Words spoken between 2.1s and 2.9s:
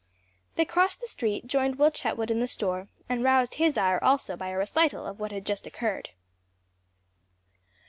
in the store,